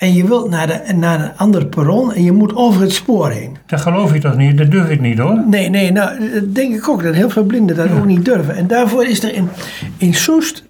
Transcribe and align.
En 0.00 0.14
je 0.14 0.26
wilt 0.26 0.50
naar, 0.50 0.66
de, 0.66 0.92
naar 0.94 1.20
een 1.20 1.36
ander 1.36 1.66
perron 1.66 2.14
en 2.14 2.22
je 2.22 2.32
moet 2.32 2.54
over 2.54 2.80
het 2.80 2.92
spoor 2.92 3.30
heen. 3.30 3.56
Dat 3.66 3.80
geloof 3.80 4.14
ik 4.14 4.20
toch 4.20 4.36
niet? 4.36 4.58
Dat 4.58 4.70
durf 4.70 4.88
ik 4.88 5.00
niet 5.00 5.18
hoor. 5.18 5.42
Nee, 5.46 5.68
nee, 5.68 5.92
nou, 5.92 6.30
dat 6.32 6.54
denk 6.54 6.74
ik 6.74 6.88
ook 6.88 7.02
dat 7.02 7.14
heel 7.14 7.30
veel 7.30 7.44
blinden 7.44 7.76
dat 7.76 7.90
ook 7.90 8.04
niet 8.04 8.24
durven. 8.24 8.56
En 8.56 8.66
daarvoor 8.66 9.06
is 9.06 9.22
er 9.22 9.34
in, 9.34 9.48
in 9.96 10.14
Soest 10.14 10.64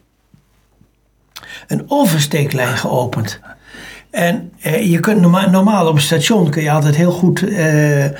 een 1.66 1.84
oversteeklijn 1.86 2.76
geopend. 2.76 3.40
En 4.10 4.52
eh, 4.60 4.90
je 4.90 5.00
kunt 5.00 5.20
normaal, 5.20 5.50
normaal 5.50 5.86
op 5.86 5.94
een 5.94 6.00
station 6.00 6.50
kun 6.50 6.62
je 6.62 6.70
altijd 6.70 6.96
heel 6.96 7.12
goed 7.12 7.42
eh, 7.42 8.04
eh, 8.04 8.12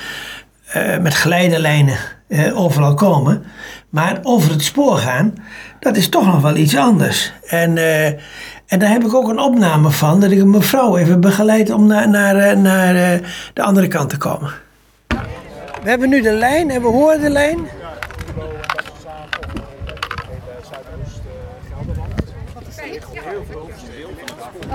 met 1.01 1.15
geleidelijnen 1.15 1.99
eh, 2.29 2.61
overal 2.61 2.95
komen. 2.95 3.43
Maar 3.89 4.19
over 4.23 4.51
het 4.51 4.63
spoor 4.63 4.97
gaan, 4.97 5.35
dat 5.81 5.97
is 5.97 6.09
toch 6.09 6.27
nog 6.27 6.41
wel 6.41 6.57
iets 6.57 6.77
anders. 6.77 7.33
En, 7.47 7.79
eh, 7.79 8.13
en 8.71 8.79
daar 8.79 8.91
heb 8.91 9.05
ik 9.05 9.15
ook 9.15 9.29
een 9.29 9.39
opname 9.39 9.91
van, 9.91 10.21
dat 10.21 10.31
ik 10.31 10.39
een 10.39 10.51
mevrouw 10.51 10.97
even 10.97 11.21
begeleid 11.21 11.71
om 11.71 11.87
naar, 11.87 12.09
naar, 12.09 12.37
eh, 12.37 12.57
naar 12.57 12.95
eh, 12.95 13.27
de 13.53 13.63
andere 13.63 13.89
kant 13.89 14.11
te 14.11 14.17
komen. 14.17 14.53
We 15.83 15.89
hebben 15.89 16.09
nu 16.09 16.21
de 16.21 16.33
lijn 16.33 16.71
en 16.71 16.83
we 16.83 16.89
horen 16.89 17.21
de 17.21 17.31
lijn. 17.31 17.59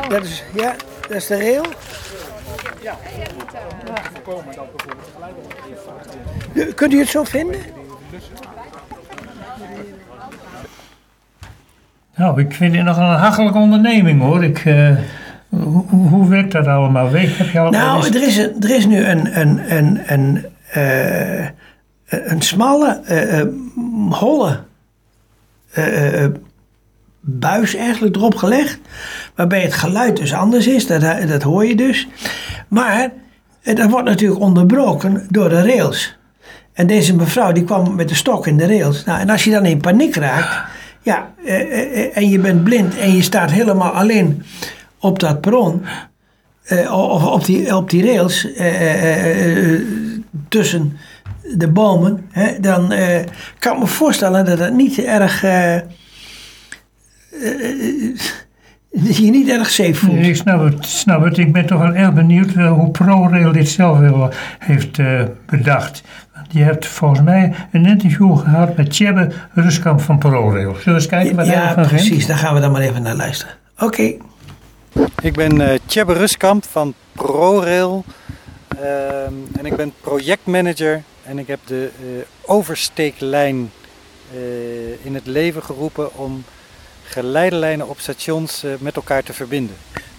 Dat 0.10 0.24
is, 0.24 0.44
ja, 0.54 0.76
dat 1.02 1.18
is 1.18 1.28
de 1.28 1.38
rail. 1.38 1.66
Ja. 2.82 2.98
Kunt 6.76 6.94
u 6.94 7.00
het 7.00 7.10
zo 7.10 7.24
vinden? 7.24 7.60
Nou, 12.16 12.42
ik 12.42 12.54
vind 12.54 12.76
het 12.76 12.84
nog 12.86 12.98
een 12.98 13.04
hachelijke 13.04 13.58
onderneming 13.58 14.22
hoor. 14.22 14.44
Ik, 14.44 14.66
eh, 14.66 14.96
hoe, 15.50 15.86
hoe- 15.88 16.30
werkt 16.30 16.52
dat 16.52 16.68
allemaal? 16.68 17.10
Weet, 17.10 17.38
heb 17.38 17.50
je 17.50 17.60
al 17.60 17.70
Nou, 17.70 18.08
er 18.08 18.24
is, 18.24 18.38
een, 18.38 18.56
er 18.60 18.76
is 18.76 18.86
nu 18.86 19.06
een, 19.06 19.40
een, 19.40 19.76
een, 19.78 20.02
een, 20.06 20.46
eh, 20.72 21.46
een 22.06 22.42
smalle, 22.42 23.02
eh, 23.06 23.42
holle 24.10 24.60
buis 27.20 27.76
eigenlijk 27.76 28.16
erop 28.16 28.36
gelegd. 28.36 28.80
Waarbij 29.36 29.62
het 29.62 29.74
geluid 29.74 30.18
dus 30.18 30.34
anders 30.34 30.68
is, 30.68 30.88
dat, 30.88 31.02
dat 31.28 31.42
hoor 31.42 31.66
je 31.66 31.76
dus. 31.76 32.08
Maar 32.68 33.10
dat 33.64 33.90
wordt 33.90 34.08
natuurlijk 34.08 34.42
onderbroken 34.42 35.28
door 35.30 35.50
de 35.50 35.62
rails. 35.62 36.18
En 36.74 36.88
deze 36.88 37.16
mevrouw 37.16 37.52
die 37.52 37.64
kwam 37.64 37.96
met 37.96 38.10
de 38.10 38.16
stok 38.16 38.48
in 38.48 38.58
de 38.58 38.68
rails. 38.68 39.04
Nou, 39.04 39.20
en 39.20 39.30
als 39.30 39.44
je 39.44 39.52
dan 39.52 39.66
in 39.66 39.82
paniek 39.82 40.16
raakt, 40.16 40.74
ja, 41.06 41.34
eh, 41.46 41.62
eh, 41.62 42.04
eh, 42.04 42.18
en 42.18 42.30
je 42.30 42.40
bent 42.40 42.64
blind 42.64 42.98
en 42.98 43.16
je 43.16 43.22
staat 43.22 43.52
helemaal 43.52 43.92
alleen 43.92 44.44
op 45.00 45.20
dat 45.20 45.42
perron, 45.42 45.86
of 46.92 47.26
op 47.26 47.46
die, 47.46 47.76
op 47.76 47.90
die 47.90 48.06
rails, 48.06 48.48
tussen 50.50 50.98
de 51.56 51.68
bomen, 51.68 52.30
dan 52.62 52.94
kan 53.60 53.74
ik 53.74 53.80
me 53.80 53.88
voorstellen 53.88 54.46
dat 54.46 54.60
het 54.60 54.74
niet 54.74 55.00
erg. 55.00 55.44
Eh, 58.96 59.02
eh, 59.02 59.06
dat 59.08 59.18
je 59.18 59.26
je 59.26 59.32
niet 59.32 59.50
erg 59.50 59.70
safe 59.70 59.94
voelt. 59.94 60.26
Ik 60.26 60.36
snap 60.36 60.64
het, 60.64 60.86
snap 60.86 61.24
het. 61.24 61.38
Ik 61.38 61.54
ben 61.54 61.66
toch 61.66 61.80
wel 61.82 61.94
erg 61.94 62.14
benieuwd 62.14 62.54
eh, 62.56 62.72
hoe 62.72 62.92
ProRail 62.92 63.52
dit 63.52 63.70
zelf 63.70 63.98
wel 64.00 64.30
heeft 64.60 65.00
eh, 65.00 65.22
bedacht. 65.46 66.04
Want 66.34 66.48
je 66.50 66.64
hebt 66.64 66.86
volgens 66.88 67.22
mij 67.22 67.54
een 67.72 67.86
interview 67.86 68.38
gehad 68.38 68.78
met 68.78 68.90
Tjebbe 68.92 69.32
Ruskamp 69.54 70.02
van 70.02 70.18
ProRail. 70.18 70.70
Zullen 70.76 70.84
we 70.86 70.92
eens 70.92 71.06
kijken 71.08 71.36
wat 71.36 71.46
hij 71.48 71.56
Ja, 71.56 71.68
ervan 71.68 71.86
vindt? 71.86 72.06
precies. 72.06 72.26
Daar 72.28 72.38
gaan 72.38 72.54
we 72.54 72.60
dan 72.60 72.72
maar 72.72 72.82
even 72.82 73.02
naar 73.02 73.16
luisteren. 73.16 73.54
Oké. 73.80 74.14
Ik 75.22 75.34
ben 75.34 75.62
eh 75.62 75.80
Tjebbe 75.86 76.14
Ruskamp 76.14 76.66
van 76.72 76.94
ProRail 77.12 78.06
Ehm, 78.82 79.34
en 79.58 79.66
ik 79.66 79.76
ben 79.76 79.94
projectmanager 80.02 81.04
en 81.24 81.40
ik 81.40 81.48
heb 81.48 81.60
de 81.66 81.90
eh, 82.00 82.06
oversteeklijn 82.52 83.72
eh, 84.34 85.06
in 85.06 85.14
het 85.16 85.26
leven 85.26 85.64
geroepen 85.64 86.16
om 86.16 86.44
geleidelijnen 87.06 87.88
op 87.88 88.00
stations 88.00 88.64
eh, 88.64 88.72
met 88.80 88.96
elkaar 88.96 89.24
te 89.24 89.34
verbinden. 89.34 89.76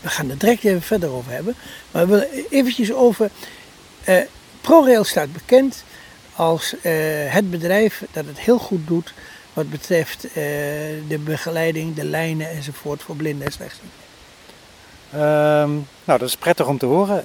We 0.07 0.13
gaan 0.13 0.31
er 0.31 0.39
direct 0.39 0.65
even 0.65 0.83
verder 0.83 1.11
over 1.11 1.33
hebben. 1.33 1.55
Maar 1.91 2.07
we 2.07 2.11
willen 2.11 2.47
eventjes 2.51 2.93
over... 2.93 3.31
eh, 4.05 4.17
ProRail 4.61 5.05
staat 5.05 5.33
bekend 5.33 5.85
als 6.35 6.75
eh, 6.83 6.93
het 7.33 7.51
bedrijf 7.51 8.03
dat 8.13 8.27
het 8.27 8.39
heel 8.39 8.59
goed 8.59 8.87
doet... 8.87 9.15
wat 9.53 9.71
betreft 9.71 10.25
eh, 10.25 10.33
de 11.09 11.19
begeleiding, 11.25 11.95
de 11.95 12.05
lijnen 12.05 12.51
enzovoort 12.51 13.03
voor 13.03 13.17
blinden 13.17 13.47
en 13.47 13.53
slechtzienden. 13.53 13.95
Ehm, 15.13 15.71
nou, 16.05 16.19
dat 16.19 16.29
is 16.29 16.37
prettig 16.37 16.67
om 16.67 16.79
te 16.79 16.87
horen. 16.87 17.25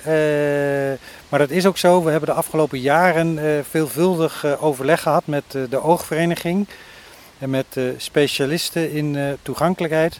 Maar 1.29 1.39
dat 1.39 1.49
is 1.49 1.65
ook 1.65 1.77
zo. 1.77 2.03
We 2.03 2.11
hebben 2.11 2.29
de 2.29 2.35
afgelopen 2.35 2.79
jaren 2.79 3.65
veelvuldig 3.69 4.59
overleg 4.59 5.01
gehad 5.01 5.25
met 5.25 5.43
de 5.51 5.81
oogvereniging 5.83 6.67
en 7.41 7.49
met 7.49 7.65
eh, 7.73 7.83
specialisten 7.97 8.91
in 8.91 9.15
eh, 9.15 9.31
toegankelijkheid 9.41 10.19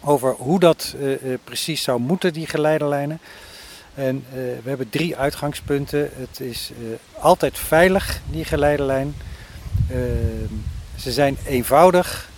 over 0.00 0.34
hoe 0.38 0.60
dat 0.60 0.94
eh, 1.00 1.34
precies 1.44 1.82
zou 1.82 2.00
moeten, 2.00 2.32
die 2.32 2.46
geleidelijnen. 2.46 3.20
En 3.94 4.24
we 4.62 4.68
hebben 4.68 4.88
drie 4.88 5.16
uitgangspunten. 5.16 6.10
Het 6.14 6.40
is 6.40 6.70
altijd 7.18 7.58
veilig, 7.58 8.20
die 8.30 8.44
geleidelijn. 8.44 9.14
Ehm, 9.90 10.54
ze 10.96 11.12
zijn 11.12 11.36
eenvoudig 11.46 12.28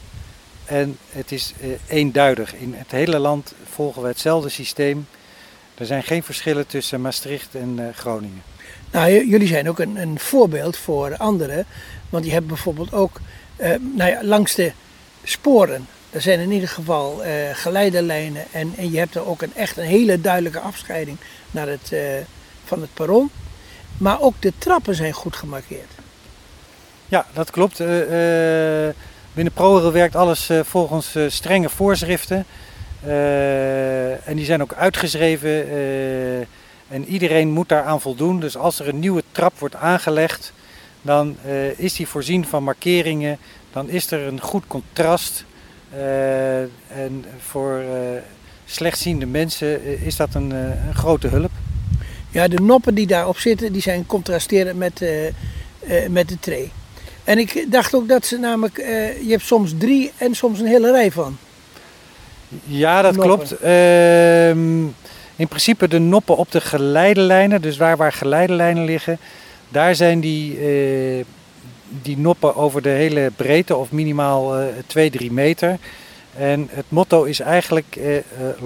en 0.64 0.98
het 1.10 1.32
is 1.32 1.52
eenduidig. 1.88 2.54
In 2.54 2.74
het 2.76 2.90
hele 2.90 3.18
land 3.18 3.54
volgen 3.70 4.02
we 4.02 4.08
hetzelfde 4.08 4.48
systeem. 4.48 5.06
Er 5.74 5.86
zijn 5.86 6.02
geen 6.02 6.22
verschillen 6.22 6.66
tussen 6.66 7.00
Maastricht 7.00 7.54
en 7.54 7.92
Groningen. 7.94 8.42
Nou, 8.90 9.28
jullie 9.28 9.48
zijn 9.48 9.68
ook 9.68 9.78
een, 9.78 9.96
een 9.96 10.18
voorbeeld 10.18 10.76
voor 10.76 11.16
anderen. 11.16 11.66
Want 12.10 12.24
je 12.24 12.32
hebt 12.32 12.46
bijvoorbeeld 12.46 12.92
ook 12.92 13.20
nou 13.80 14.10
ja, 14.10 14.18
langs 14.22 14.54
de 14.54 14.72
sporen. 15.22 15.86
Er 16.10 16.20
zijn 16.20 16.40
in 16.40 16.50
ieder 16.52 16.68
geval 16.68 17.24
eh 17.24 17.32
geleiderlijnen. 17.52 18.44
En, 18.50 18.72
en 18.76 18.90
je 18.90 18.98
hebt 18.98 19.14
er 19.14 19.26
ook 19.26 19.42
een, 19.42 19.54
echt 19.54 19.76
een 19.76 19.84
hele 19.84 20.20
duidelijke 20.20 20.60
afscheiding 20.60 21.16
naar 21.50 21.68
het, 21.68 21.92
eh, 21.92 22.00
van 22.64 22.80
het 22.80 22.94
perron. 22.94 23.30
Maar 23.98 24.20
ook 24.20 24.34
de 24.40 24.52
trappen 24.58 24.94
zijn 24.94 25.12
goed 25.12 25.36
gemarkeerd. 25.36 25.90
Ja, 27.08 27.26
dat 27.32 27.50
klopt. 27.50 27.80
Eh, 27.80 28.88
eh, 28.88 28.94
binnen 29.32 29.52
ProRail 29.52 29.92
werkt 29.92 30.16
alles 30.16 30.48
eh, 30.48 30.60
volgens 30.64 31.14
eh, 31.14 31.24
strenge 31.28 31.68
voorschriften. 31.68 32.44
Eh, 33.04 34.28
en 34.28 34.36
die 34.36 34.44
zijn 34.44 34.62
ook 34.62 34.72
uitgeschreven. 34.74 35.68
eh, 35.68 36.38
en 36.88 37.04
iedereen 37.06 37.48
moet 37.48 37.68
daaraan 37.68 38.00
voldoen. 38.00 38.40
Dus 38.40 38.56
als 38.56 38.78
er 38.80 38.88
een 38.88 38.98
nieuwe 38.98 39.22
trap 39.32 39.58
wordt 39.58 39.74
aangelegd, 39.74 40.52
dan 41.06 41.36
eh, 41.44 41.78
is 41.78 41.94
die 41.94 42.08
voorzien 42.08 42.46
van 42.46 42.62
markeringen. 42.62 43.38
Dan 43.72 43.88
is 43.88 44.10
er 44.10 44.26
een 44.26 44.40
goed 44.40 44.64
contrast. 44.66 45.44
Eh, 45.92 46.60
en 46.60 47.24
voor 47.38 47.78
eh, 47.78 48.20
slechtziende 48.64 49.26
mensen 49.26 50.00
is 50.04 50.16
dat 50.16 50.34
een, 50.34 50.50
een 50.50 50.94
grote 50.94 51.28
hulp. 51.28 51.50
Ja, 52.30 52.48
de 52.48 52.60
noppen 52.60 52.94
die 52.94 53.06
daarop 53.06 53.38
zitten, 53.38 53.72
die 53.72 53.82
zijn 53.82 54.06
contrasterend 54.06 54.78
met, 54.78 55.04
met 56.10 56.28
de 56.28 56.38
tray. 56.40 56.70
En 57.24 57.38
ik 57.38 57.66
dacht 57.68 57.94
ook 57.94 58.08
dat 58.08 58.26
ze 58.26 58.38
namelijk, 58.38 58.76
je 58.76 59.26
hebt 59.28 59.46
soms 59.46 59.72
drie 59.78 60.12
en 60.16 60.34
soms 60.34 60.60
een 60.60 60.66
hele 60.66 60.90
rij 60.90 61.10
van. 61.10 61.36
Ja, 62.64 63.02
dat 63.02 63.16
Noppen. 63.16 63.36
klopt. 63.36 63.60
Ehm, 63.60 64.84
in 65.36 65.48
principe 65.48 65.88
de 65.88 65.98
noppen 65.98 66.36
op 66.36 66.52
de 66.52 66.60
geleidelijnen, 66.60 67.62
dus 67.62 67.76
waar, 67.76 67.96
waar 67.96 68.12
geleidelijnen 68.12 68.84
liggen, 68.84 69.18
daar 69.68 69.94
zijn 69.94 70.20
die, 70.20 70.58
eh, 70.58 71.24
die 72.02 72.18
noppen 72.18 72.56
over 72.56 72.82
de 72.82 72.88
hele 72.88 73.30
breedte 73.36 73.76
of 73.76 73.92
minimaal 73.92 74.56
eh 74.56 74.66
2, 74.86 75.10
3 75.10 75.32
meter. 75.32 75.78
En 76.36 76.68
het 76.70 76.84
motto 76.88 77.22
is 77.22 77.40
eigenlijk 77.40 77.96
eh, 77.96 78.16
eh, 78.16 78.22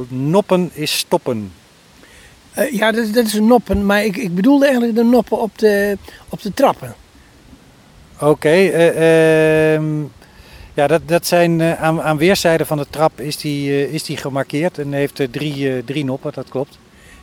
noppen 0.08 0.70
is 0.72 0.98
stoppen. 0.98 1.52
Ja, 2.70 2.92
dat, 2.92 3.14
dat 3.14 3.26
is 3.26 3.34
een 3.34 3.46
noppen, 3.46 3.86
maar 3.86 4.04
ik, 4.04 4.16
ik 4.16 4.34
bedoelde 4.34 4.64
eigenlijk 4.64 4.96
de 4.96 5.04
noppen 5.04 5.40
op 5.40 5.58
de, 5.58 5.98
op 6.28 6.42
de 6.42 6.54
trappen. 6.54 6.94
Oké, 8.20 8.48
eh, 8.48 9.74
ehm, 9.74 10.02
ja, 10.74 10.86
dat, 10.86 11.08
dat 11.08 11.26
zijn 11.26 11.62
aan, 11.62 12.02
aan 12.02 12.16
weerszijden 12.16 12.66
van 12.66 12.76
de 12.76 12.86
trap 12.90 13.20
is 13.20 13.36
die, 13.36 13.90
is 13.90 14.02
die 14.02 14.16
gemarkeerd 14.16 14.78
en 14.78 14.92
heeft 14.92 15.22
drie, 15.30 15.84
drie 15.84 16.04
noppen, 16.04 16.32
dat 16.32 16.48
klopt. 16.48 16.78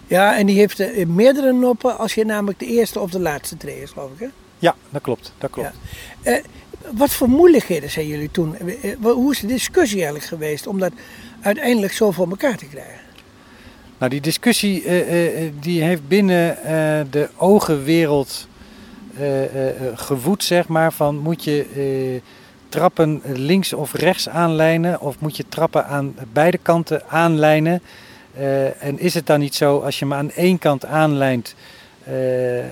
Ja, 0.07 0.37
en 0.37 0.45
die 0.45 0.57
heeft 0.57 0.79
eh, 0.79 1.05
meerdere 1.05 1.53
noppen 1.53 1.97
als 1.97 2.13
je 2.13 2.25
namelijk 2.25 2.59
de 2.59 2.65
eerste 2.65 2.99
of 2.99 3.09
de 3.11 3.19
laatste 3.19 3.57
tray 3.57 3.73
is, 3.73 3.91
geloof 3.91 4.11
ik. 4.11 4.19
Hè? 4.19 4.27
Ja, 4.59 4.75
dat 4.89 5.01
klopt, 5.01 5.33
dat 5.37 5.49
klopt. 5.49 5.71
Eh, 6.21 6.35
wat 6.93 7.11
voor 7.13 7.29
moeilijkheden 7.29 7.89
zijn 7.89 8.07
jullie 8.07 8.31
toen? 8.31 8.55
eh, 8.57 8.91
eh, 8.91 8.99
Hoe 9.01 9.31
is 9.31 9.39
de 9.39 9.47
discussie 9.47 9.95
eigenlijk 9.97 10.25
geweest 10.25 10.67
om 10.67 10.79
dat 10.79 10.91
uiteindelijk 11.41 11.93
zo 11.93 12.11
voor 12.11 12.29
elkaar 12.29 12.57
te 12.57 12.65
krijgen? 12.65 12.99
Nou, 13.97 14.11
die 14.11 14.21
discussie 14.21 14.83
eh, 14.83 14.99
eh, 14.99 15.45
eh, 15.45 15.51
die 15.59 15.83
heeft 15.83 16.07
binnen 16.07 16.57
de 17.11 17.29
ogenwereld 17.37 18.47
gewoed, 19.95 20.43
zeg 20.43 20.67
maar. 20.67 20.93
Van 20.93 21.17
moet 21.17 21.43
je 21.43 22.21
trappen 22.69 23.21
links 23.25 23.73
of 23.73 23.93
rechts 23.93 24.29
aanlijnen 24.29 25.01
of 25.01 25.19
moet 25.19 25.37
je 25.37 25.45
trappen 25.49 25.85
aan 25.85 26.15
beide 26.33 26.57
kanten 26.57 27.01
aanlijnen? 27.09 27.81
Eh, 28.37 28.83
en 28.83 28.99
is 28.99 29.13
het 29.13 29.25
dan 29.25 29.39
niet 29.39 29.55
zo, 29.55 29.79
als 29.79 29.99
je 29.99 30.05
hem 30.05 30.13
aan 30.13 30.31
één 30.31 30.59
kant 30.59 30.85
aanlijnt, 30.85 31.55
eh, 32.03 32.13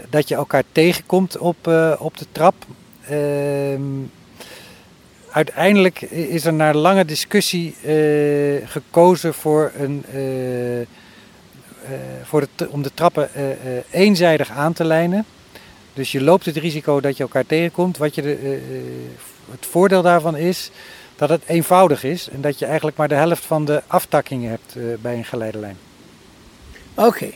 dat 0.09 0.27
je 0.27 0.35
elkaar 0.35 0.63
tegenkomt 0.71 1.37
op, 1.37 1.67
eh, 1.67 1.93
op 1.99 2.17
de 2.17 2.25
trap? 2.31 2.55
Ehm, 3.09 3.81
uiteindelijk 5.31 6.01
is 6.01 6.45
er 6.45 6.53
na 6.53 6.73
lange 6.73 7.05
discussie 7.05 7.75
gekozen 8.65 9.33
voor, 9.33 9.71
een, 9.77 10.05
voor 12.23 12.47
om 12.69 12.81
de 12.81 12.91
trappen 12.93 13.29
eenzijdig 13.91 14.49
aan 14.49 14.73
te 14.73 14.83
lijnen. 14.83 15.25
Dus 15.93 16.11
je 16.11 16.21
loopt 16.21 16.45
het 16.45 16.57
risico 16.57 16.99
dat 16.99 17.17
je 17.17 17.23
elkaar 17.23 17.45
tegenkomt. 17.45 17.97
Wat 17.97 18.15
je 18.15 18.21
de, 18.21 18.59
het 19.51 19.65
voordeel 19.65 20.01
daarvan 20.01 20.37
is 20.37 20.71
dat 21.15 21.29
het 21.29 21.43
eenvoudig 21.45 22.03
is 22.03 22.29
en 22.29 22.41
dat 22.41 22.59
je 22.59 22.65
eigenlijk 22.65 22.97
maar 22.97 23.07
de 23.07 23.15
helft 23.15 23.45
van 23.45 23.65
de 23.65 23.81
aftakkingen 23.87 24.49
hebt 24.49 24.75
eh, 24.75 24.83
bij 25.01 25.17
een 25.17 25.25
geleidelijn. 25.25 25.77
Oké. 26.95 27.29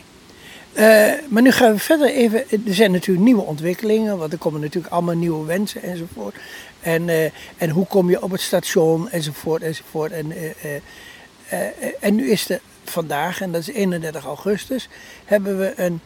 Eh, 0.72 1.12
maar 1.28 1.42
nu 1.42 1.50
gaan 1.50 1.72
we 1.72 1.78
verder 1.78 2.10
even. 2.10 2.44
Er 2.66 2.74
zijn 2.74 2.90
natuurlijk 2.90 3.26
nieuwe 3.26 3.42
ontwikkelingen, 3.42 4.18
want 4.18 4.32
er 4.32 4.38
komen 4.38 4.60
natuurlijk 4.60 4.92
allemaal 4.92 5.14
nieuwe 5.14 5.46
wensen 5.46 5.82
enzovoort. 5.82 6.34
En, 6.80 7.08
eh, 7.08 7.30
en 7.56 7.70
hoe 7.70 7.86
kom 7.86 8.10
je 8.10 8.22
op 8.22 8.30
het 8.30 8.40
station 8.40 9.10
enzovoort 9.10 9.62
enzovoort. 9.62 10.12
En, 10.12 10.32
eh, 10.32 11.60
en 12.00 12.14
nu 12.14 12.30
is 12.30 12.50
er 12.50 12.60
vandaag, 12.84 13.40
en 13.40 13.52
dat 13.52 13.60
is 13.60 13.68
31 13.68 14.24
augustus, 14.24 14.88
hebben 15.24 15.58
we 15.58 15.72
een, 15.76 16.00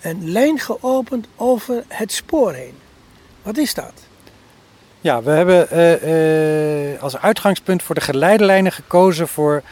een 0.00 0.30
lijn 0.30 0.58
geopend 0.58 1.26
over 1.36 1.84
het 1.88 2.12
spoor 2.12 2.52
heen. 2.52 2.74
Wat 3.42 3.56
is 3.56 3.74
dat? 3.74 3.92
Ja, 5.02 5.22
we 5.22 5.30
hebben 5.30 5.70
eh, 5.70 6.92
eh, 6.92 7.02
als 7.02 7.16
uitgangspunt 7.18 7.82
voor 7.82 7.94
de 7.94 8.00
geleidelijnen 8.00 8.72
gekozen 8.72 9.28
voor 9.28 9.62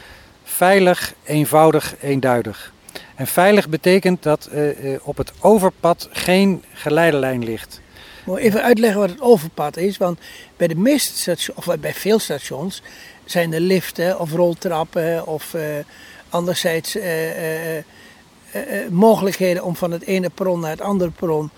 veilig, 0.45 1.15
eenvoudig, 1.25 1.95
eenduidig. 2.01 2.73
En 3.15 3.27
veilig 3.27 3.69
betekent 3.69 4.23
dat 4.23 4.47
eh, 4.47 4.67
op 5.03 5.17
het 5.17 5.33
overpad 5.41 6.09
geen 6.13 6.65
geleidelijn 6.73 7.45
ligt. 7.45 7.81
Moet 8.25 8.39
even 8.39 8.63
uitleggen 8.63 9.01
wat 9.01 9.11
het 9.11 9.21
overpad 9.21 9.77
is, 9.77 9.97
want 9.97 10.19
bij 10.57 10.69
de 10.69 10.77
meeste 10.77 11.17
stations, 11.17 11.59
of 11.59 11.79
bij 11.81 11.95
veel 11.95 12.19
stations, 12.19 12.83
zijn 13.25 13.53
er 13.53 13.61
liften 13.61 14.21
of 14.21 14.33
roltrappen 14.33 15.27
of 15.27 15.55
anderzijds 16.29 16.99
mogelijkheden 18.91 19.65
om 19.65 19.77
van 19.77 19.91
het 19.91 20.03
ene 20.03 20.31
perron 20.31 20.61
naar 20.61 20.71
het 20.71 20.81
andere 20.81 21.11
perron 21.11 21.51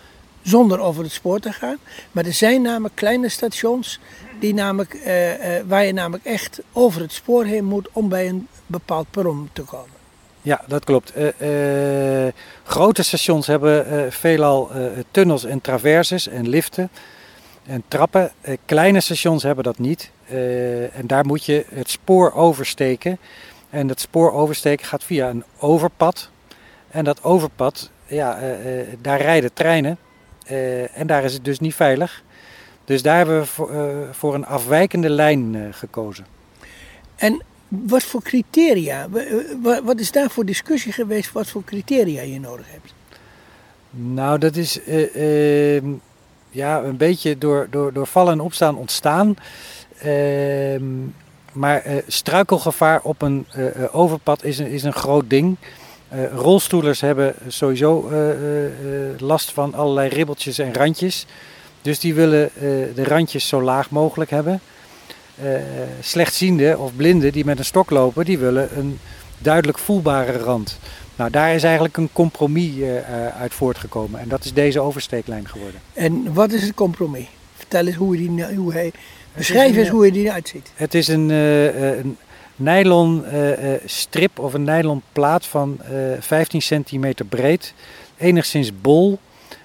zonder 0.43 0.81
over 0.81 1.03
het 1.03 1.13
spoor 1.13 1.41
te 1.41 1.53
gaan. 1.53 1.77
Maar 2.13 2.25
er 2.25 2.33
zijn 2.33 2.63
namelijk 2.63 2.95
kleine 2.95 3.29
stations 3.29 4.01
die 4.41 4.55
namelijk, 4.55 4.95
eh, 4.95 5.57
eh, 5.59 5.65
waar 5.67 5.85
je 5.85 5.93
namelijk 5.93 6.25
echt 6.25 6.61
over 6.73 7.01
het 7.01 7.13
spoor 7.13 7.45
heen 7.45 7.65
moet 7.65 7.89
om 7.93 8.09
bij 8.09 8.29
een 8.29 8.49
bepaald 8.67 9.07
perron 9.11 9.49
te 9.53 9.63
komen. 9.63 9.99
Ja, 10.43 10.63
dat 10.67 10.85
klopt. 10.85 11.13
Eh, 11.13 11.29
grote 12.65 13.03
stations 13.03 13.47
hebben 13.47 14.13
veelal 14.13 14.71
tunnels 15.11 15.45
en 15.45 15.61
traverses 15.61 16.29
en 16.29 16.49
liften 16.49 16.91
en 17.67 17.83
trappen. 17.89 18.33
Kleine 18.65 19.01
stations 19.01 19.43
hebben 19.43 19.65
dat 19.65 19.79
niet. 19.79 20.11
En 20.93 21.07
daar 21.07 21.27
moet 21.27 21.45
je 21.45 21.65
het 21.75 21.91
spoor 21.91 22.33
oversteken. 22.33 23.19
En 23.71 23.87
dat 23.87 24.01
spoor 24.01 24.33
oversteken 24.33 24.87
gaat 24.87 25.05
via 25.05 25.29
een 25.29 25.45
overpad. 25.59 26.31
En 26.91 27.05
dat 27.05 27.23
overpad, 27.25 27.91
ja, 28.07 28.39
daar 29.01 29.21
rijden 29.21 29.53
treinen. 29.53 29.99
Eh, 30.51 30.99
en 30.99 31.07
daar 31.07 31.25
is 31.25 31.33
het 31.33 31.45
dus 31.45 31.59
niet 31.61 31.75
veilig. 31.75 32.23
Dus 32.85 33.03
daar 33.03 33.17
hebben 33.17 33.39
we 33.41 33.47
voor, 33.47 33.71
eh, 33.71 33.97
voor 34.11 34.35
een 34.35 34.47
afwijkende 34.47 35.11
lijn 35.11 35.55
eh, 35.55 35.63
gekozen. 35.71 36.27
En 37.17 37.43
wat 37.69 38.03
voor 38.03 38.23
criteria, 38.23 39.09
wa- 39.11 39.25
wa- 39.63 39.83
wat 39.83 40.01
is 40.01 40.13
daar 40.13 40.31
voor 40.31 40.45
discussie 40.45 40.93
geweest, 40.93 41.33
wat 41.33 41.47
voor 41.49 41.65
criteria 41.65 42.23
je 42.23 42.41
nodig 42.41 42.67
hebt? 42.71 42.95
Nou, 43.91 44.39
dat 44.39 44.57
is 44.57 44.83
eh, 44.85 45.77
ehm, 45.77 45.89
ja, 46.51 46.83
een 46.83 46.97
beetje 46.97 47.39
door, 47.39 47.67
door, 47.71 47.93
door 47.93 48.07
vallen 48.07 48.33
en 48.33 48.41
opstaan 48.41 48.77
ontstaan. 48.77 49.37
Ehm, 49.99 50.85
maar 51.53 51.83
struikelgevaar 52.07 53.01
op 53.03 53.23
een 53.23 53.47
overpad 53.93 54.45
is 54.45 54.59
een, 54.59 54.67
is 54.67 54.83
een 54.83 54.93
groot 54.93 55.31
ding. 55.31 55.57
Eh, 56.11 56.33
rolstoelers 56.33 57.01
hebben 57.01 57.35
sowieso 57.49 58.09
eh, 58.09 58.65
eh, 58.65 58.71
last 59.19 59.53
van 59.53 59.75
allerlei 59.75 60.09
ribbeltjes 60.09 60.59
en 60.59 60.75
randjes. 60.75 61.27
Dus 61.83 61.99
die 61.99 62.15
willen 62.15 62.51
de 62.95 63.05
randjes 63.05 63.49
zo 63.49 63.63
laag 63.63 63.91
mogelijk 63.91 64.31
hebben. 64.31 64.61
Slechtzienden 66.01 66.79
of 66.79 66.97
blinden 66.97 67.33
die 67.33 67.45
met 67.45 67.59
een 67.59 67.65
stok 67.65 67.91
lopen, 67.91 68.25
die 68.25 68.39
willen 68.39 68.79
een 68.79 68.99
duidelijk 69.39 69.79
voelbare 69.79 70.39
rand. 70.39 70.79
Nou, 71.17 71.31
daar 71.31 71.55
is 71.55 71.63
eigenlijk 71.63 71.97
een 71.97 72.09
compromis 72.13 72.73
uit 73.39 73.55
voortgekomen. 73.55 74.21
En 74.21 74.29
dat 74.29 74.45
is 74.45 74.53
deze 74.53 74.81
oversteeklijn 74.81 75.49
geworden. 75.49 75.81
En 75.93 76.35
wat 76.35 76.53
is 76.53 76.63
het 76.63 76.75
compromis? 76.75 77.27
Vertel 77.57 77.87
eens 77.87 77.97
hoe, 77.97 78.17
die, 78.17 78.45
hoe 78.57 78.73
hij. 78.73 78.93
Beschrijf 79.37 79.73
een, 79.73 79.79
eens 79.79 79.89
hoe 79.89 80.11
die 80.11 80.25
eruit 80.25 80.49
ziet. 80.49 80.73
Het 80.75 80.95
is 80.95 81.09
een, 81.09 81.29
een 81.29 82.17
nylon 82.61 83.25
eh, 83.25 83.75
eh, 83.75 83.81
strip 83.85 84.39
of 84.39 84.55
een 84.55 84.65
nylon 84.65 85.03
plaat 85.13 85.47
van 85.47 85.79
eh, 85.83 85.93
15 86.21 86.63
centimeter 86.63 87.25
breed. 87.25 87.75
Enigszins 88.17 88.81
bol. 88.81 89.19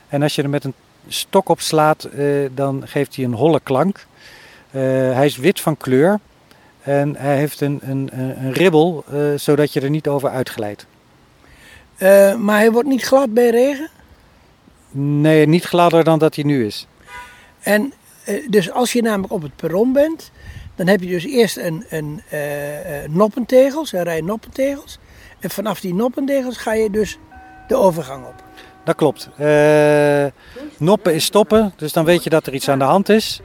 En 0.07 0.21
als 0.21 0.35
je 0.35 0.41
er 0.41 0.49
met 0.49 0.63
een 0.63 0.73
stok 1.07 1.49
op 1.49 1.59
slaat, 1.59 2.03
eh, 2.03 2.25
dan 2.51 2.83
geeft 2.85 3.15
hij 3.15 3.25
een 3.25 3.33
holle 3.33 3.59
klank. 3.63 4.05
Eh, 4.71 4.81
hij 5.13 5.25
is 5.25 5.37
wit 5.37 5.61
van 5.61 5.77
kleur. 5.77 6.19
En 6.85 7.15
hij 7.15 7.37
heeft 7.37 7.61
een, 7.61 7.79
een, 7.83 8.09
een 8.13 8.53
ribbel, 8.53 9.03
eh, 9.11 9.19
zodat 9.35 9.73
je 9.73 9.81
er 9.81 9.89
niet 9.89 10.07
over 10.07 10.29
uitglijdt. 10.29 10.85
Eh, 11.97 12.35
maar 12.35 12.57
hij 12.57 12.71
wordt 12.71 12.87
niet 12.87 13.03
glad 13.03 13.33
bij 13.33 13.49
regen. 13.49 13.89
Nee, 14.91 15.47
niet 15.47 15.63
gladder 15.63 16.03
dan 16.03 16.19
dat 16.19 16.35
hij 16.35 16.43
nu 16.43 16.65
is. 16.65 16.87
En 17.59 17.93
eh, 18.23 18.47
dus 18.49 18.71
als 18.71 18.93
je 18.93 19.01
namelijk 19.01 19.33
op 19.33 19.41
het 19.41 19.55
perron 19.55 19.93
bent, 19.93 20.31
dan 20.75 20.87
heb 20.87 21.01
je 21.01 21.07
dus 21.07 21.25
eerst 21.25 21.57
een, 21.57 21.85
een 21.89 22.21
eh, 22.29 22.39
noppentegels, 23.09 23.91
een 23.91 24.03
rij 24.03 24.21
noppentegels. 24.21 24.99
En 25.39 25.49
vanaf 25.49 25.79
die 25.79 25.93
noppentegels 25.93 26.57
ga 26.57 26.73
je 26.73 26.89
dus 26.89 27.17
de 27.67 27.75
overgang 27.75 28.25
op. 28.25 28.43
Dat 28.83 28.95
klopt. 28.95 29.29
Eh, 29.37 30.25
noppen 30.77 31.13
is 31.13 31.25
stoppen, 31.25 31.73
dus 31.75 31.93
dan 31.93 32.05
weet 32.05 32.23
je 32.23 32.29
dat 32.29 32.47
er 32.47 32.53
iets 32.53 32.69
aan 32.69 32.79
de 32.79 32.85
hand 32.85 33.09
is. 33.09 33.41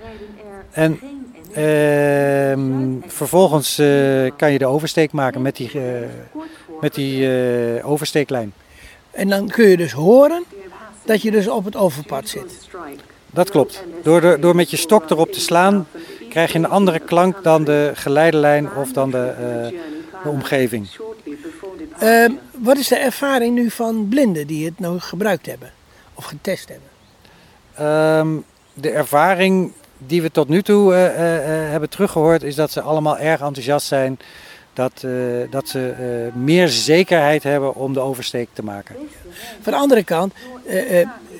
En 0.70 1.00
ehm, 1.52 3.10
vervolgens 3.10 3.74
kan 4.36 4.52
je 4.52 4.58
de 4.58 4.66
oversteek 4.66 5.12
maken 5.12 5.42
met 5.42 5.56
die, 5.56 5.70
met 6.80 6.94
die 6.94 7.28
oversteeklijn. 7.82 8.52
En 9.10 9.28
dan 9.28 9.48
kun 9.48 9.68
je 9.68 9.76
dus 9.76 9.92
horen 9.92 10.44
dat 11.04 11.22
je 11.22 11.30
dus 11.30 11.48
op 11.48 11.64
het 11.64 11.76
overpad 11.76 12.28
zit. 12.28 12.68
Dat 13.26 13.50
klopt. 13.50 13.84
Door, 14.02 14.20
de, 14.20 14.36
door 14.40 14.54
met 14.54 14.70
je 14.70 14.76
stok 14.76 15.10
erop 15.10 15.32
te 15.32 15.40
slaan 15.40 15.86
krijg 16.30 16.52
je 16.52 16.58
een 16.58 16.68
andere 16.68 16.98
klank 16.98 17.42
dan 17.42 17.64
de 17.64 17.90
geleidelijn 17.94 18.74
of 18.74 18.92
dan 18.92 19.10
de, 19.10 19.26
eh, 19.28 19.78
de 20.22 20.28
omgeving. 20.28 20.88
Ehm, 21.98 22.32
wat 22.56 22.76
is 22.76 22.88
de 22.88 22.96
ervaring 22.96 23.54
nu 23.54 23.70
van 23.70 24.08
blinden 24.08 24.46
die 24.46 24.64
het 24.64 24.78
nou 24.78 24.98
gebruikt 24.98 25.46
hebben? 25.46 25.72
Of 26.14 26.24
getest 26.24 26.68
hebben? 26.68 26.88
Ehm, 27.74 28.36
de 28.74 28.90
ervaring 28.90 29.72
die 29.98 30.22
we 30.22 30.30
tot 30.30 30.48
nu 30.48 30.62
toe 30.62 30.94
eh, 30.94 31.06
eh, 31.06 31.70
hebben 31.70 31.88
teruggehoord 31.88 32.42
is 32.42 32.54
dat 32.54 32.70
ze 32.70 32.80
allemaal 32.80 33.18
erg 33.18 33.40
enthousiast 33.40 33.86
zijn. 33.86 34.18
Dat, 34.72 35.04
dat 35.50 35.68
ze 35.68 35.94
meer 36.34 36.68
zekerheid 36.68 37.42
hebben 37.42 37.74
om 37.74 37.92
de 37.92 38.00
oversteek 38.00 38.48
te 38.52 38.62
maken. 38.62 38.96
Van 39.60 39.72
de 39.72 39.78
andere 39.78 40.04
kant, 40.04 40.34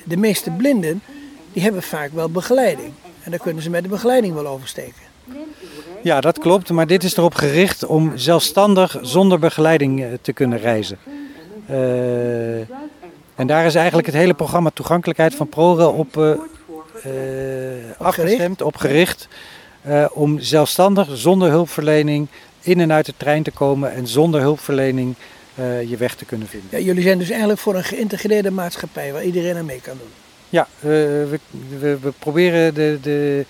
de 0.03 0.17
meeste 0.17 0.51
blinden, 0.51 1.01
die 1.53 1.63
hebben 1.63 1.83
vaak 1.83 2.11
wel 2.13 2.29
begeleiding. 2.29 2.93
En 3.23 3.31
dan 3.31 3.39
kunnen 3.39 3.63
ze 3.63 3.69
met 3.69 3.83
de 3.83 3.89
begeleiding 3.89 4.33
wel 4.33 4.47
oversteken. 4.47 5.09
Ja, 6.01 6.21
dat 6.21 6.39
klopt. 6.39 6.69
Maar 6.69 6.87
dit 6.87 7.03
is 7.03 7.17
erop 7.17 7.33
gericht 7.33 7.85
om 7.85 8.17
zelfstandig 8.17 8.97
zonder 9.01 9.39
begeleiding 9.39 10.01
eh, 10.01 10.07
te 10.21 10.33
kunnen 10.33 10.59
reizen. 10.59 10.97
Eh, 11.65 12.59
en 13.35 13.47
daar 13.47 13.65
is 13.65 13.75
eigenlijk 13.75 14.07
het 14.07 14.15
hele 14.15 14.33
programma 14.33 14.69
toegankelijkheid 14.73 15.35
van 15.35 15.49
ProRail 15.49 15.91
op 15.91 16.17
eh, 16.17 16.31
afgestemd, 17.97 18.61
op 18.61 18.75
gericht. 18.75 19.27
om 20.13 20.39
zelfstandig, 20.39 21.07
zonder 21.13 21.49
hulpverlening, 21.49 22.27
in 22.61 22.79
en 22.79 22.91
uit 22.91 23.05
de 23.05 23.13
trein 23.17 23.43
te 23.43 23.51
komen 23.51 23.93
en 23.93 24.07
zonder 24.07 24.41
hulpverlening 24.41 25.15
je 25.87 25.95
weg 25.97 26.15
te 26.15 26.25
kunnen 26.25 26.47
vinden. 26.47 26.69
Ja, 26.69 26.77
jullie 26.77 27.03
zijn 27.03 27.17
dus 27.17 27.29
eigenlijk 27.29 27.59
voor 27.59 27.75
een 27.75 27.83
geïntegreerde 27.83 28.51
maatschappij 28.51 29.13
waar 29.13 29.23
iedereen 29.23 29.57
aan 29.57 29.65
mee 29.65 29.81
kan 29.81 29.97
doen. 29.97 30.30
Ja, 30.51 30.67
eh, 30.79 30.89
we, 30.89 31.39
we, 31.79 31.97
we 32.01 32.11
proberen 32.19 32.73
de, 32.73 32.97
de, 33.01 33.45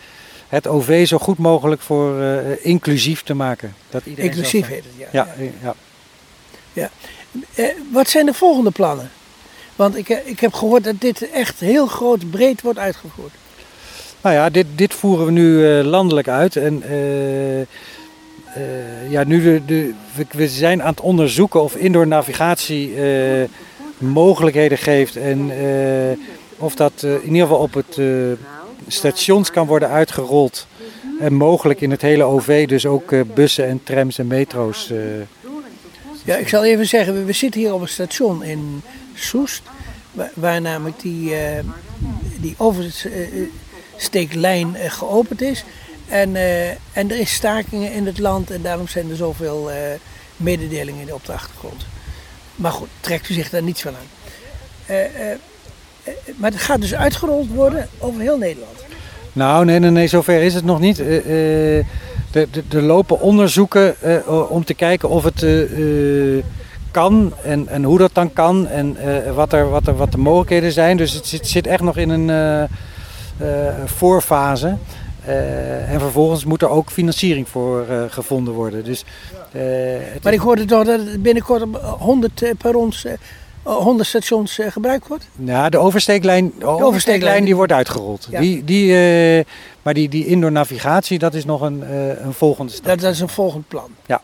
het 0.48 0.68
OV 0.68 1.08
zo 1.08 1.18
goed 1.18 1.38
mogelijk 1.38 1.82
voor 1.82 2.22
eh, 2.22 2.66
inclusief 2.66 3.24
te 3.24 3.34
maken. 3.34 3.76
Dat 3.90 4.06
iedereen 4.06 4.30
Inclusief 4.32 4.68
heet 4.68 4.84
het, 4.84 5.10
ja. 5.12 5.28
Ja, 5.62 5.76
ja. 6.74 6.90
Eh, 7.56 7.66
wat 7.92 8.10
zijn 8.10 8.26
de 8.26 8.34
volgende 8.34 8.72
plannen? 8.72 9.10
Want 9.76 9.98
ik, 9.98 10.10
ik 10.10 10.40
heb 10.40 10.54
gehoord 10.54 10.84
dat 10.84 11.02
dit 11.02 11.32
echt 11.32 11.60
heel 11.60 11.88
groot, 11.88 12.30
breed 12.30 12.62
wordt 12.62 12.80
uitgevoerd. 12.80 13.34
Nou 14.22 14.36
ja, 14.36 14.50
dit, 14.50 14.66
dit 14.76 14.94
voeren 14.94 15.26
we 15.26 15.32
nu 15.32 15.66
landelijk 15.84 16.28
uit. 16.28 16.56
En 16.56 16.84
ja, 19.10 19.24
nu 19.24 19.44
de, 19.44 19.66
de, 19.66 19.94
we, 20.16 20.26
we 20.32 20.48
zijn 20.48 20.82
aan 20.82 20.90
het 20.90 21.02
onderzoeken 21.02 21.64
of 21.64 21.76
indoor 21.76 22.08
navigatie 22.08 22.94
mogelijkheden 23.98 24.78
geeft. 24.78 25.16
En 25.16 25.52
of 26.62 26.76
dat 26.76 27.04
eh, 27.04 27.14
in 27.14 27.24
ieder 27.24 27.42
geval 27.42 27.58
op 27.58 27.74
het 27.74 27.98
eh, 27.98 28.06
stations 28.88 29.52
kan 29.52 29.68
worden 29.68 29.90
uitgerold. 29.90 30.68
En 31.20 31.34
mogelijk 31.34 31.82
in 31.82 31.92
het 31.92 32.02
hele 32.02 32.24
OV, 32.24 32.68
dus 32.68 32.86
ook 32.86 33.12
eh, 33.12 33.22
bussen 33.34 33.68
en 33.68 33.84
trams 33.84 34.18
en 34.18 34.28
metro's. 34.28 34.92
Ja, 36.24 36.36
ik 36.36 36.48
zal 36.48 36.64
even 36.64 36.86
zeggen, 36.86 37.26
we, 37.26 37.34
zitten 37.34 37.62
hier 37.62 37.74
op 37.74 37.82
een 37.82 37.88
station 37.88 38.44
in 38.44 38.82
Soest, 39.14 39.62
waar, 40.34 40.62
namelijk 40.62 41.00
die, 41.00 41.34
die 42.40 42.56
oversteeklijn 42.58 44.76
geopend 44.76 45.42
is. 45.42 45.64
En, 46.08 46.36
en 46.94 47.12
er 47.12 47.20
is 47.20 47.34
stakingen 47.34 47.94
in 47.94 48.06
het 48.06 48.20
land 48.20 48.52
en 48.52 48.62
daarom 48.62 48.88
zijn 48.88 49.10
er 49.10 49.16
zoveel 49.16 49.70
mededelingen 50.38 51.14
op 51.14 51.26
de 51.26 51.34
achtergrond. 51.34 51.86
Maar 52.56 52.72
goed, 52.72 52.90
trekt 53.00 53.30
u 53.30 53.34
zich 53.34 53.50
daar 53.50 53.64
niets 53.64 53.82
van 53.82 53.96
aan. 53.96 54.08
Eh, 56.04 56.14
maar 56.36 56.52
het 56.52 56.60
gaat 56.60 56.82
dus 56.82 56.96
uitgerold 56.96 57.48
worden 57.48 57.88
over 58.00 58.22
heel 58.22 58.38
Nederland. 58.38 58.78
Nou, 59.34 59.66
nee, 59.66 59.80
nee, 59.80 59.90
nee, 59.90 60.08
zover 60.08 60.42
is 60.42 60.54
het 60.54 60.66
nog 60.66 60.80
niet. 60.80 61.00
Eh, 61.00 61.80
eh, 61.80 61.86
er- 62.32 62.82
lopen 62.82 63.20
onderzoeken 63.20 63.96
om 64.50 64.64
te 64.66 64.74
kijken 64.74 65.10
of 65.10 65.24
het 65.24 65.46
kan 66.92 67.34
en, 67.44 67.68
en 67.68 67.84
hoe 67.84 67.98
dat 67.98 68.14
dan 68.14 68.34
kan 68.34 68.68
en 68.68 68.98
wat, 69.36 69.54
er, 69.54 69.70
wat, 69.70 69.88
er, 69.88 69.96
wat 69.96 70.12
de 70.12 70.18
mogelijkheden 70.18 70.72
zijn. 70.72 70.98
Dus 70.98 71.14
het 71.14 71.28
zit, 71.28 71.48
zit 71.48 71.68
echt 71.68 71.82
nog 71.82 71.98
in 71.98 72.10
een 72.10 72.68
voorfase. 73.86 74.78
En 75.88 76.00
vervolgens 76.00 76.46
moet 76.46 76.62
er 76.62 76.70
ook 76.70 76.90
financiering 76.92 77.50
voor 77.50 77.86
gevonden 78.10 78.54
worden. 78.54 78.84
Dus, 78.84 79.06
Maar 80.24 80.34
ik 80.34 80.40
hoorde 80.40 80.66
toch 80.66 80.86
dat 80.86 81.00
het 81.00 81.24
binnenkort 81.24 81.62
op 81.62 81.96
100 82.00 82.42
eh, 82.42 82.50
perrons, 82.58 83.06
eh, 83.64 83.76
100 83.76 84.08
stations 84.10 84.60
eh, 84.60 84.72
gebruikt 84.72 85.08
wordt? 85.08 85.28
Ja, 85.36 85.70
de 85.70 85.78
oversteeklijn, 85.78 86.54
de 86.60 86.66
oversteeklijn 86.66 87.46
die 87.46 87.56
wordt 87.56 87.72
uitgerold. 87.72 88.28
Ja. 88.30 88.40
Die, 88.40 88.64
die, 88.64 88.96
eh, 88.96 89.46
maar 89.82 89.94
die, 89.94 90.10
die 90.10 90.26
indoor 90.26 90.52
navigatie, 90.52 91.20
dat 91.20 91.34
is 91.34 91.46
nog 91.46 91.62
een, 91.62 91.82
een 92.26 92.34
volgende 92.34 92.72
stap. 92.72 92.86
Dat, 92.86 93.00
dat 93.00 93.14
is 93.14 93.20
een 93.20 93.30
volgend 93.30 93.68
plan. 93.68 93.90
Ja. 94.06 94.22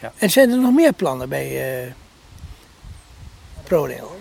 Ja. 0.00 0.12
En 0.18 0.30
zijn 0.30 0.50
er 0.50 0.58
nog 0.58 0.74
meer 0.74 0.92
plannen 0.92 1.28
bij 1.28 1.82
eh 1.82 1.92
ProRail? 3.64 4.16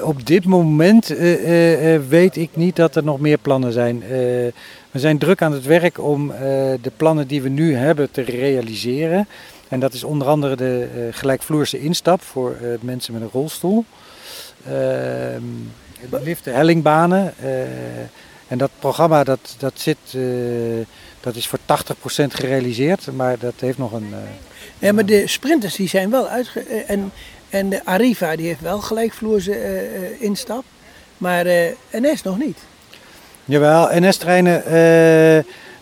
Op 0.00 0.26
dit 0.26 0.44
moment 0.44 1.06
weet 2.08 2.36
ik 2.36 2.50
niet 2.52 2.76
dat 2.76 2.96
er 2.96 3.04
nog 3.04 3.20
meer 3.20 3.38
plannen 3.38 3.72
zijn. 3.72 3.98
We 4.90 4.98
zijn 4.98 5.18
druk 5.18 5.42
aan 5.42 5.52
het 5.52 5.64
werk 5.64 5.98
om 5.98 6.28
de 6.82 6.92
plannen 6.96 7.26
die 7.26 7.42
we 7.42 7.48
nu 7.48 7.74
hebben 7.74 8.10
te 8.10 8.22
realiseren. 8.22 9.28
En 9.68 9.80
dat 9.80 9.92
is 9.92 10.04
onder 10.04 10.28
andere 10.28 10.56
de 10.56 10.88
eh, 10.94 11.00
gelijkvloerse 11.10 11.80
instap 11.80 12.22
voor 12.22 12.56
eh, 12.60 12.68
mensen 12.80 13.12
met 13.12 13.22
een 13.22 13.30
rolstoel. 13.32 13.84
Ehm, 14.64 15.42
de 16.10 16.20
liften, 16.22 16.54
hellingbanen. 16.54 17.34
eh, 17.42 17.48
en 18.48 18.58
dat 18.58 18.70
programma 18.78 19.24
dat, 19.24 19.54
dat, 19.58 19.72
zit, 19.76 19.98
dat 21.20 21.34
is 21.36 21.48
voor 21.48 21.58
80% 21.58 22.34
gerealiseerd, 22.34 23.06
maar 23.12 23.38
dat 23.38 23.54
heeft 23.58 23.78
nog 23.78 23.92
een... 23.92 24.14
Ja, 24.78 24.92
maar 24.92 25.06
de 25.06 25.26
sprinters 25.26 25.76
die 25.76 25.88
zijn 25.88 26.10
wel 26.10 26.28
uitge... 26.28 26.60
en, 26.60 27.12
en 27.48 27.68
de 27.68 27.84
Arriva 27.84 28.36
die 28.36 28.46
heeft 28.46 28.60
wel 28.60 28.80
gelijkvloerse 28.80 30.18
instap. 30.18 30.64
Maar 31.18 31.46
NS 31.90 32.22
nog 32.22 32.38
niet. 32.38 32.58
Jawel, 33.44 33.88
NS-treinen, 33.92 34.62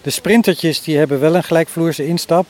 de 0.03 0.11
sprintertjes 0.11 0.83
die 0.83 0.99
hebben 0.99 1.21
wel 1.21 1.35
een 1.35 1.45
gelijkvloerse 1.45 2.07
instap. 2.07 2.47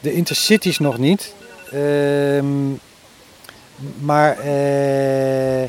De 0.00 0.12
intercities 0.12 0.78
nog 0.78 0.98
niet. 0.98 1.34
Ehm, 1.72 2.70
maar 3.98 4.38
eh, 4.38 5.62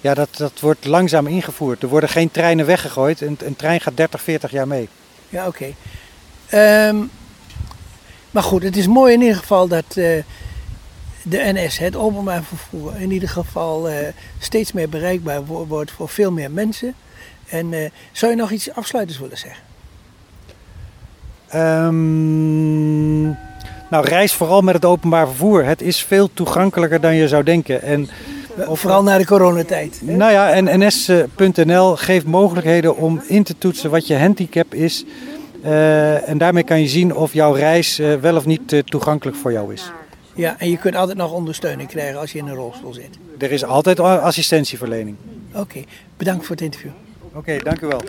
ja, 0.00 0.14
dat, 0.14 0.28
dat 0.36 0.60
wordt 0.60 0.84
langzaam 0.84 1.26
ingevoerd. 1.26 1.82
Er 1.82 1.88
worden 1.88 2.08
geen 2.08 2.30
treinen 2.30 2.66
weggegooid. 2.66 3.20
Een, 3.20 3.36
een 3.44 3.56
trein 3.56 3.80
gaat 3.80 3.96
30, 3.96 4.22
40 4.22 4.50
jaar 4.50 4.68
mee. 4.68 4.88
Ja, 5.28 5.46
oké. 5.46 5.74
Ehm, 6.46 6.96
maar 8.30 8.42
goed, 8.42 8.62
het 8.62 8.76
is 8.76 8.86
mooi 8.86 9.12
in 9.14 9.20
ieder 9.20 9.36
geval 9.36 9.68
dat 9.68 9.84
eh, 9.88 10.22
de 11.22 11.52
NS, 11.54 11.78
het 11.78 11.96
openbaar 11.96 12.42
vervoer, 12.44 12.96
in 13.00 13.10
ieder 13.10 13.28
geval 13.28 13.88
eh, 13.88 14.08
steeds 14.38 14.72
meer 14.72 14.88
bereikbaar 14.88 15.44
wo- 15.46 15.66
wordt 15.66 15.90
voor 15.90 16.08
veel 16.08 16.30
meer 16.32 16.50
mensen. 16.50 16.94
En 17.48 17.92
zou 18.12 18.32
je 18.32 18.38
nog 18.38 18.50
iets 18.50 18.70
afsluitends 18.72 19.20
willen 19.20 19.38
zeggen? 19.38 19.62
Ehm, 21.48 23.30
nou, 23.90 24.06
reis 24.08 24.32
vooral 24.32 24.60
met 24.60 24.74
het 24.74 24.84
openbaar 24.84 25.26
vervoer. 25.26 25.64
Het 25.64 25.82
is 25.82 26.02
veel 26.02 26.28
toegankelijker 26.34 27.00
dan 27.00 27.14
je 27.14 27.28
zou 27.28 27.42
denken. 27.42 27.82
En 27.82 28.08
Of 28.66 28.80
vooral 28.80 29.02
na 29.02 29.18
de 29.18 29.26
coronatijd. 29.26 30.00
hè? 30.06 30.16
Nou 30.16 30.32
ja, 30.32 30.50
en 30.52 30.86
ns.nl 30.86 31.96
geeft 31.96 32.26
mogelijkheden 32.26 32.96
om 32.96 33.22
in 33.26 33.42
te 33.42 33.58
toetsen 33.58 33.90
wat 33.90 34.06
je 34.06 34.16
handicap 34.16 34.74
is. 34.74 35.04
Eh, 35.62 36.28
en 36.28 36.38
daarmee 36.38 36.62
kan 36.62 36.80
je 36.80 36.88
zien 36.88 37.14
of 37.14 37.32
jouw 37.32 37.52
reis 37.52 37.98
eh, 37.98 38.14
wel 38.14 38.36
of 38.36 38.46
niet 38.46 38.72
eh, 38.72 38.78
toegankelijk 38.78 39.36
voor 39.36 39.52
jou 39.52 39.72
is. 39.72 39.90
Ja, 40.34 40.54
en 40.58 40.70
je 40.70 40.76
kunt 40.76 40.96
altijd 40.96 41.18
nog 41.18 41.32
ondersteuning 41.32 41.88
krijgen 41.88 42.20
als 42.20 42.32
je 42.32 42.38
in 42.38 42.46
een 42.46 42.54
rolstoel 42.54 42.92
zit. 42.94 43.18
Er 43.38 43.52
is 43.52 43.64
altijd 43.64 44.00
assistentieverlening. 44.00 45.16
Oké, 45.54 45.82
bedankt 46.16 46.46
voor 46.46 46.54
het 46.54 46.64
interview. 46.64 46.90
Oké, 47.32 47.58
dank 47.62 47.80
u 47.80 47.86
wel. 47.86 48.00